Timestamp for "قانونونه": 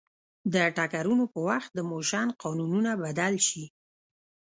2.41-2.91